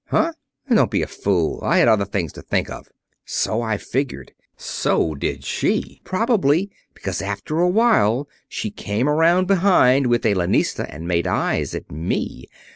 "Huh? 0.07 0.33
Don't 0.67 0.89
be 0.89 1.03
a 1.03 1.07
fool. 1.07 1.59
I 1.61 1.77
had 1.77 1.87
other 1.87 2.05
things 2.05 2.33
to 2.33 2.41
think 2.41 2.71
of." 2.71 2.87
"So 3.23 3.61
I 3.61 3.77
figured. 3.77 4.33
So 4.57 5.13
did 5.13 5.43
she, 5.43 6.01
probably, 6.03 6.71
because 6.95 7.21
after 7.21 7.59
a 7.59 7.69
while 7.69 8.27
she 8.49 8.71
came 8.71 9.07
around 9.07 9.45
behind 9.45 10.07
with 10.07 10.25
a 10.25 10.33
lanista 10.33 10.87
and 10.91 11.07
made 11.07 11.27
eyes 11.27 11.75
at 11.75 11.91
me. 11.91 12.47